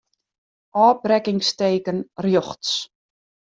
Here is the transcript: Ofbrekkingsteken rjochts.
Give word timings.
Ofbrekkingsteken 0.83 2.01
rjochts. 2.27 2.75